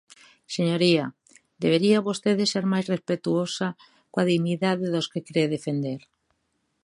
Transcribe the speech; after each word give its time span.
Señoría, 0.55 1.05
debería 1.63 2.05
vostede 2.09 2.43
ser 2.53 2.65
máis 2.73 2.85
respectuosa 2.93 3.67
coa 4.11 4.27
dignidade 4.31 4.85
dos 4.93 5.07
que 5.11 5.25
cre 5.27 5.43
defender. 5.55 6.01